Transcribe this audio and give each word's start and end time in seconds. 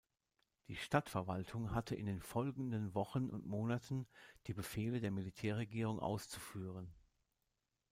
Die 0.67 0.77
Stadtverwaltung 0.77 1.75
hatte 1.75 1.93
in 1.93 2.07
den 2.07 2.21
folgenden 2.23 2.95
Wochen 2.95 3.29
und 3.29 3.45
Monaten 3.45 4.07
die 4.47 4.53
Befehle 4.55 4.99
der 4.99 5.11
Militärregierung 5.11 5.99
auszuführen. 5.99 6.91